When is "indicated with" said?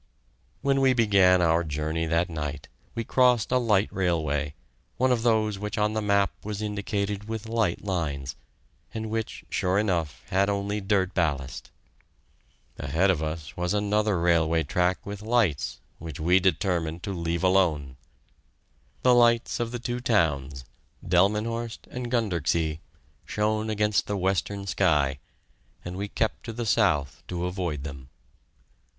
6.59-7.47